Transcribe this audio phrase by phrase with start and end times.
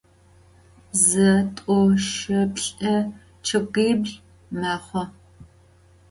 [1.05, 1.77] Zı, t'u,
[2.11, 2.95] şı, plh'ı…
[3.45, 4.11] ççıgibl
[4.59, 5.03] mexhu.